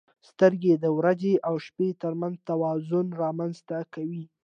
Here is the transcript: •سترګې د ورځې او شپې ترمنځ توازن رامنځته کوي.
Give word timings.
•سترګې 0.29 0.73
د 0.83 0.85
ورځې 0.97 1.33
او 1.47 1.55
شپې 1.65 1.87
ترمنځ 2.03 2.35
توازن 2.49 3.05
رامنځته 3.23 3.77
کوي. 3.93 4.23